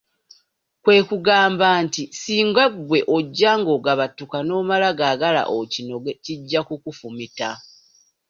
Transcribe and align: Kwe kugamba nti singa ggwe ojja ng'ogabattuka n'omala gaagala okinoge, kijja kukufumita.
Kwe 0.83 0.97
kugamba 1.09 1.67
nti 1.85 2.03
singa 2.21 2.65
ggwe 2.73 2.99
ojja 3.15 3.51
ng'ogabattuka 3.59 4.37
n'omala 4.43 4.87
gaagala 4.99 5.41
okinoge, 5.59 6.11
kijja 6.23 6.59
kukufumita. 6.67 7.49